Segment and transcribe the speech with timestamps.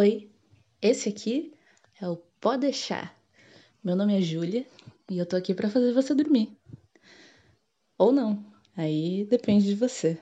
[0.00, 0.30] Oi,
[0.80, 1.52] esse aqui
[2.00, 3.20] é o Pode Deixar.
[3.82, 4.64] Meu nome é Júlia
[5.10, 6.56] e eu tô aqui para fazer você dormir.
[7.98, 10.16] Ou não, aí depende de você.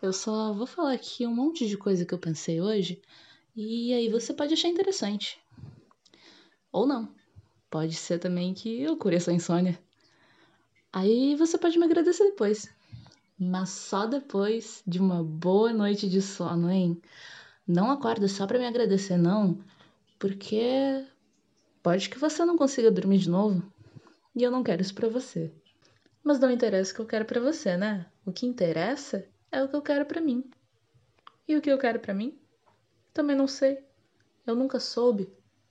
[0.00, 3.02] Eu só vou falar aqui um monte de coisa que eu pensei hoje
[3.54, 5.38] e aí você pode achar interessante.
[6.72, 7.14] Ou não.
[7.68, 9.78] Pode ser também que eu cure essa insônia.
[10.90, 12.70] Aí você pode me agradecer depois.
[13.38, 16.98] Mas só depois de uma boa noite de sono, hein?
[17.66, 19.58] Não acorda só para me agradecer, não,
[20.18, 21.06] porque
[21.82, 23.62] pode que você não consiga dormir de novo
[24.34, 25.52] e eu não quero isso para você.
[26.24, 28.06] Mas não interessa o que eu quero para você, né?
[28.24, 30.48] O que interessa é o que eu quero para mim.
[31.46, 32.38] E o que eu quero para mim?
[33.12, 33.78] Também não sei.
[34.46, 35.28] Eu nunca soube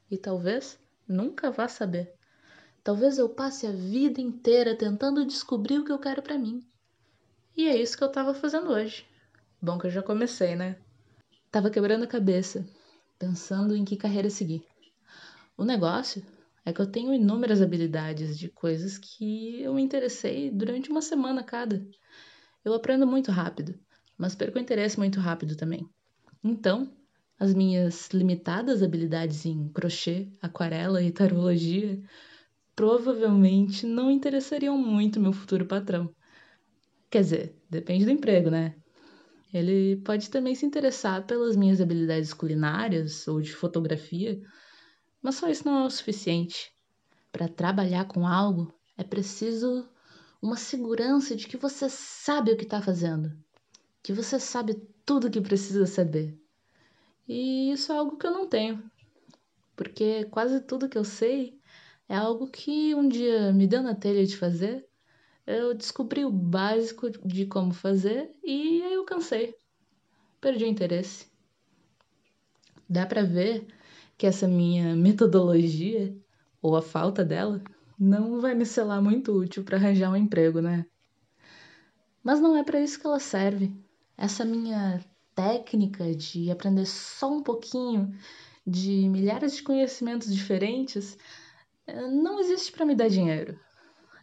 [0.09, 2.13] e talvez nunca vá saber.
[2.83, 6.65] Talvez eu passe a vida inteira tentando descobrir o que eu quero para mim.
[7.55, 9.05] E é isso que eu tava fazendo hoje.
[9.61, 10.77] Bom que eu já comecei, né?
[11.51, 12.65] Tava quebrando a cabeça,
[13.19, 14.63] pensando em que carreira seguir.
[15.57, 16.23] O negócio
[16.63, 21.43] é que eu tenho inúmeras habilidades de coisas que eu me interessei durante uma semana
[21.43, 21.85] cada.
[22.63, 23.77] Eu aprendo muito rápido,
[24.17, 25.85] mas perco o interesse muito rápido também.
[26.41, 26.89] Então,
[27.37, 32.01] as minhas limitadas habilidades em crochê, aquarela e tarologia
[32.73, 36.15] provavelmente não interessariam muito meu futuro patrão.
[37.09, 38.73] Quer dizer, depende do emprego, né?
[39.53, 44.41] Ele pode também se interessar pelas minhas habilidades culinárias ou de fotografia,
[45.21, 46.71] mas só isso não é o suficiente.
[47.31, 49.87] Para trabalhar com algo, é preciso
[50.41, 53.31] uma segurança de que você sabe o que está fazendo,
[54.01, 56.37] que você sabe tudo o que precisa saber.
[57.27, 58.83] E isso é algo que eu não tenho,
[59.75, 61.59] porque quase tudo que eu sei
[62.07, 64.85] é algo que um dia me deu na telha de fazer
[65.45, 69.55] eu descobri o básico de como fazer e aí eu cansei.
[70.39, 71.27] Perdi o interesse.
[72.89, 73.67] Dá para ver
[74.17, 76.15] que essa minha metodologia,
[76.61, 77.61] ou a falta dela,
[77.97, 80.85] não vai me selar muito útil para arranjar um emprego, né?
[82.23, 83.73] Mas não é para isso que ela serve.
[84.17, 88.13] Essa minha técnica de aprender só um pouquinho
[88.65, 91.17] de milhares de conhecimentos diferentes
[91.87, 93.59] eh, não existe para me dar dinheiro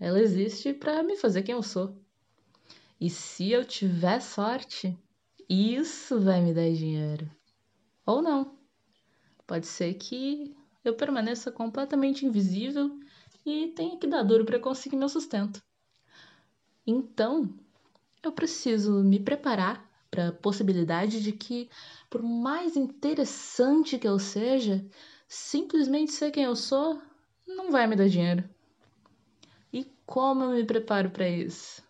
[0.01, 1.97] ela existe para me fazer quem eu sou.
[3.01, 4.99] E se eu tiver sorte,
[5.49, 7.31] isso vai me dar dinheiro.
[8.05, 8.59] Ou não.
[9.47, 10.55] Pode ser que
[10.85, 12.99] eu permaneça completamente invisível
[13.47, 15.63] e tenha que dar duro para conseguir meu sustento.
[16.87, 17.49] Então,
[18.23, 21.69] eu preciso me preparar para a possibilidade de que,
[22.11, 24.85] por mais interessante que eu seja,
[25.27, 27.01] simplesmente ser quem eu sou
[27.47, 28.49] não vai me dar dinheiro.
[30.09, 31.83] Como eu me preparo para isso?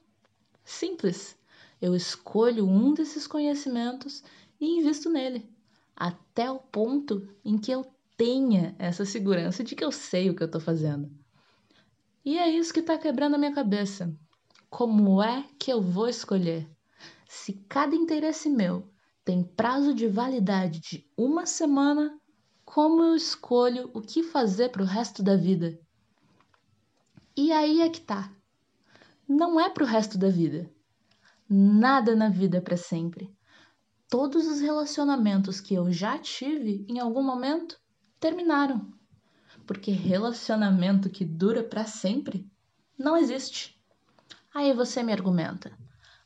[0.65, 1.39] Simples.
[1.81, 4.25] Eu escolho um desses conhecimentos
[4.61, 5.49] e invisto nele,
[5.95, 7.87] até o ponto em que eu
[8.17, 11.09] tenha essa segurança de que eu sei o que eu estou fazendo.
[12.25, 14.13] E é isso que está quebrando a minha cabeça.
[14.69, 16.69] Como é que eu vou escolher?
[17.29, 18.91] Se cada interesse meu
[19.25, 22.21] tem prazo de validade de uma semana,
[22.65, 25.79] como eu escolho o que fazer para o resto da vida?
[27.41, 28.35] E aí é que tá.
[29.29, 30.69] Não é pro resto da vida.
[31.49, 33.33] Nada na vida é para sempre.
[34.09, 37.81] Todos os relacionamentos que eu já tive em algum momento
[38.19, 38.93] terminaram.
[39.69, 42.45] Porque relacionamento que dura para sempre
[42.99, 43.81] não existe.
[44.53, 45.79] Aí você me argumenta: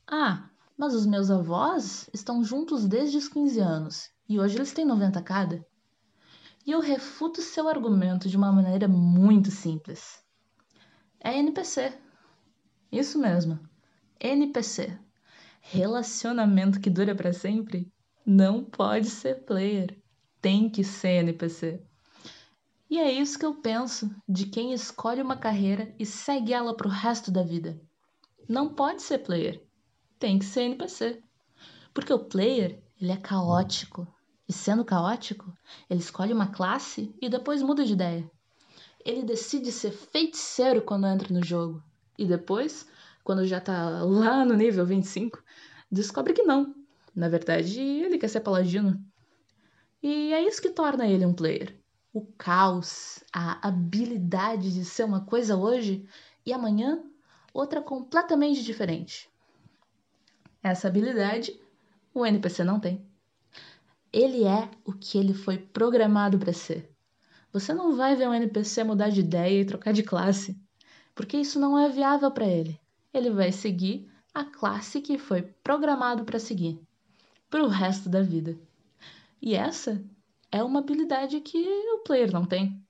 [0.06, 4.86] "Ah, mas os meus avós estão juntos desde os 15 anos e hoje eles têm
[4.86, 5.62] 90 cada".
[6.64, 10.22] E eu refuto seu argumento de uma maneira muito simples
[11.24, 11.96] é NPC.
[12.90, 13.58] Isso mesmo.
[14.18, 14.98] NPC.
[15.60, 17.90] Relacionamento que dura para sempre
[18.26, 19.96] não pode ser player.
[20.40, 21.80] Tem que ser NPC.
[22.90, 26.88] E é isso que eu penso de quem escolhe uma carreira e segue ela pro
[26.88, 27.80] resto da vida.
[28.48, 29.64] Não pode ser player.
[30.18, 31.22] Tem que ser NPC.
[31.94, 34.06] Porque o player, ele é caótico.
[34.48, 35.56] E sendo caótico,
[35.88, 38.28] ele escolhe uma classe e depois muda de ideia
[39.04, 41.82] ele decide ser feiticeiro quando entra no jogo.
[42.18, 42.86] E depois,
[43.24, 45.42] quando já tá lá no nível 25,
[45.90, 46.74] descobre que não.
[47.14, 49.02] Na verdade, ele quer ser paladino.
[50.02, 51.78] E é isso que torna ele um player.
[52.12, 56.06] O caos, a habilidade de ser uma coisa hoje
[56.44, 57.02] e amanhã
[57.52, 59.30] outra completamente diferente.
[60.62, 61.58] Essa habilidade
[62.14, 63.06] o NPC não tem.
[64.12, 66.91] Ele é o que ele foi programado para ser.
[67.52, 70.58] Você não vai ver um NPC mudar de ideia e trocar de classe,
[71.14, 72.80] porque isso não é viável para ele.
[73.12, 76.80] Ele vai seguir a classe que foi programado para seguir,
[77.50, 78.58] para o resto da vida.
[79.40, 80.02] E essa
[80.50, 82.82] é uma habilidade que o player não tem.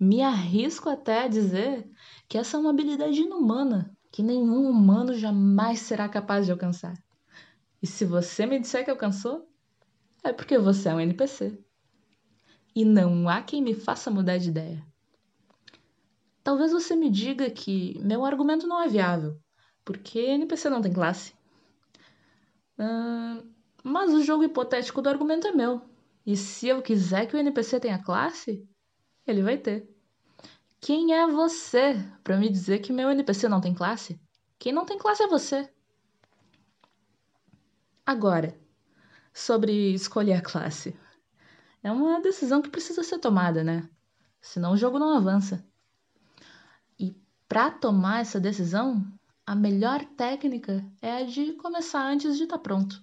[0.00, 1.90] Me arrisco até a dizer
[2.26, 6.94] que essa é uma habilidade inumana que nenhum humano jamais será capaz de alcançar.
[7.82, 9.46] E se você me disser que alcançou,
[10.24, 11.58] é porque você é um NPC.
[12.78, 14.86] E não há quem me faça mudar de ideia.
[16.44, 19.36] Talvez você me diga que meu argumento não é viável,
[19.84, 21.34] porque NPC não tem classe.
[22.78, 23.44] Uh,
[23.82, 25.82] mas o jogo hipotético do argumento é meu.
[26.24, 28.64] E se eu quiser que o NPC tenha classe,
[29.26, 29.92] ele vai ter.
[30.80, 34.20] Quem é você para me dizer que meu NPC não tem classe?
[34.56, 35.68] Quem não tem classe é você.
[38.06, 38.56] Agora,
[39.34, 40.96] sobre escolher a classe.
[41.88, 43.88] É uma decisão que precisa ser tomada, né?
[44.42, 45.64] Senão o jogo não avança.
[46.98, 47.16] E
[47.48, 49.10] para tomar essa decisão,
[49.46, 53.02] a melhor técnica é a de começar antes de estar tá pronto.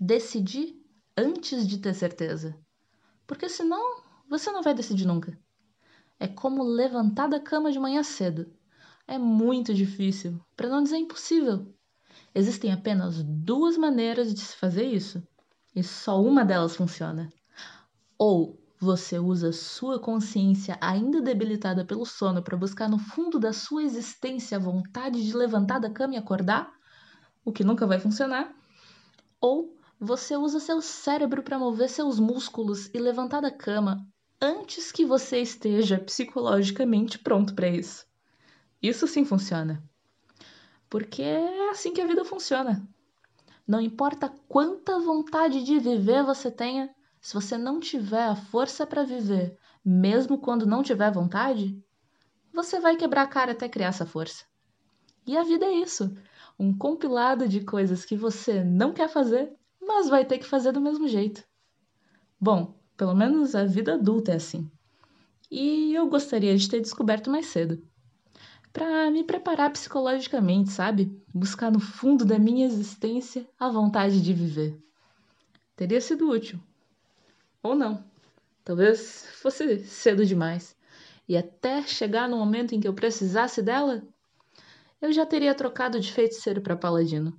[0.00, 0.84] Decidir
[1.16, 2.58] antes de ter certeza.
[3.24, 5.38] Porque senão você não vai decidir nunca.
[6.18, 8.52] É como levantar da cama de manhã cedo.
[9.06, 11.72] É muito difícil, para não dizer impossível.
[12.34, 15.22] Existem apenas duas maneiras de se fazer isso,
[15.72, 17.32] e só uma delas funciona.
[18.24, 23.82] Ou você usa sua consciência ainda debilitada pelo sono para buscar no fundo da sua
[23.82, 26.72] existência a vontade de levantar da cama e acordar,
[27.44, 28.54] o que nunca vai funcionar,
[29.40, 34.06] ou você usa seu cérebro para mover seus músculos e levantar da cama
[34.40, 38.06] antes que você esteja psicologicamente pronto para isso.
[38.80, 39.82] Isso sim funciona.
[40.88, 42.88] Porque é assim que a vida funciona.
[43.66, 46.88] Não importa quanta vontade de viver você tenha,
[47.22, 51.82] se você não tiver a força para viver, mesmo quando não tiver vontade,
[52.52, 54.44] você vai quebrar a cara até criar essa força.
[55.26, 56.14] E a vida é isso
[56.58, 60.80] um compilado de coisas que você não quer fazer mas vai ter que fazer do
[60.80, 61.44] mesmo jeito.
[62.40, 64.70] Bom, pelo menos a vida adulta é assim.
[65.50, 67.82] E eu gostaria de ter descoberto mais cedo.
[68.72, 71.20] Para me preparar psicologicamente, sabe?
[71.34, 74.80] Buscar no fundo da minha existência a vontade de viver.
[75.76, 76.58] Teria sido útil.
[77.62, 78.04] Ou não.
[78.64, 80.76] Talvez fosse cedo demais.
[81.28, 84.02] E até chegar no momento em que eu precisasse dela,
[85.00, 87.36] eu já teria trocado de feiticeiro para paladino.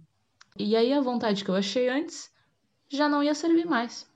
[0.57, 2.31] E aí a vontade que eu achei antes
[2.89, 4.07] já não ia servir mais.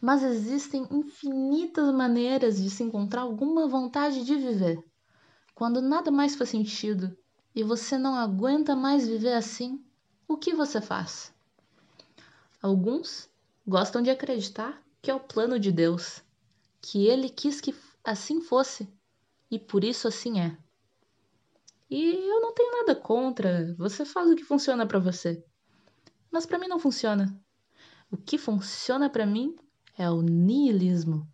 [0.00, 4.78] Mas existem infinitas maneiras de se encontrar alguma vontade de viver.
[5.54, 7.16] Quando nada mais faz sentido
[7.54, 9.84] e você não aguenta mais viver assim,
[10.28, 11.34] o que você faz?
[12.62, 13.28] Alguns
[13.68, 16.22] gostam de acreditar que é o plano de Deus,
[16.80, 18.88] que ele quis que assim fosse
[19.50, 20.56] e por isso assim é.
[21.90, 25.44] E eu não tenho nada contra, você faz o que funciona para você.
[26.30, 27.38] Mas para mim não funciona.
[28.10, 29.54] O que funciona para mim
[29.98, 31.28] é o niilismo.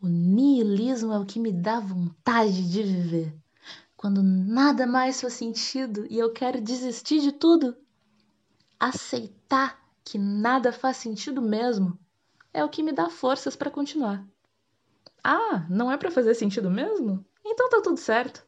[0.00, 3.36] O niilismo é o que me dá vontade de viver.
[3.96, 7.76] Quando nada mais faz sentido e eu quero desistir de tudo,
[8.78, 11.98] aceitar que nada faz sentido mesmo
[12.52, 14.24] é o que me dá forças para continuar.
[15.22, 17.24] Ah, não é para fazer sentido mesmo?
[17.44, 18.46] Então tá tudo certo.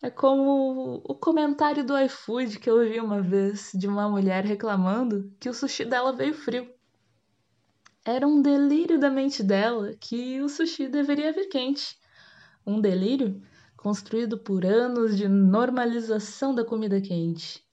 [0.00, 5.32] É como o comentário do iFood que eu ouvi uma vez de uma mulher reclamando
[5.40, 6.70] que o sushi dela veio frio.
[8.04, 11.98] Era um delírio da mente dela que o sushi deveria vir quente.
[12.64, 13.42] Um delírio
[13.76, 17.64] construído por anos de normalização da comida quente.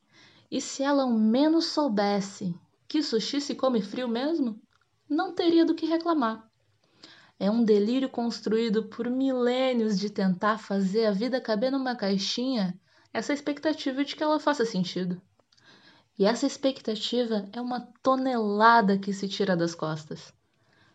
[0.50, 2.56] E se ela ao menos soubesse
[2.88, 4.62] que sushi se come frio mesmo,
[5.10, 6.50] não teria do que reclamar.
[7.40, 12.80] É um delírio construído por milênios de tentar fazer a vida caber numa caixinha,
[13.12, 15.22] essa expectativa de que ela faça sentido.
[16.18, 20.34] E essa expectativa é uma tonelada que se tira das costas.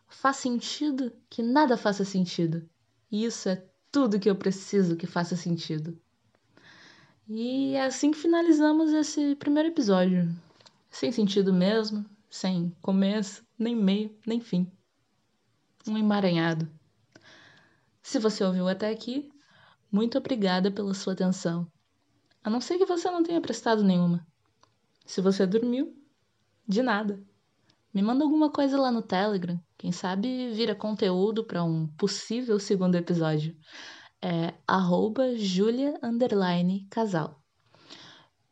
[0.08, 2.66] Faz sentido que nada faça sentido.
[3.12, 5.98] E isso é tudo que eu preciso que faça sentido.
[7.28, 10.34] E é assim que finalizamos esse primeiro episódio.
[10.90, 14.70] Sem sentido mesmo, sem começo, nem meio, nem fim
[15.86, 16.68] um emaranhado.
[18.02, 19.30] Se você ouviu até aqui,
[19.90, 21.70] muito obrigada pela sua atenção.
[22.42, 24.26] A não ser que você não tenha prestado nenhuma.
[25.04, 25.94] Se você dormiu,
[26.66, 27.22] de nada.
[27.92, 29.60] Me manda alguma coisa lá no Telegram.
[29.76, 33.56] Quem sabe vira conteúdo para um possível segundo episódio.
[34.22, 35.98] É arroba julia
[36.88, 37.39] casal.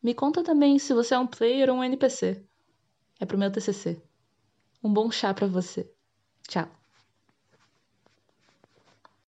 [0.02, 2.44] Me conta também se você é um player ou um NPC.
[3.20, 4.00] É pro meu TCC.
[4.82, 5.90] Um bom chá para você.
[6.48, 6.77] Tchau.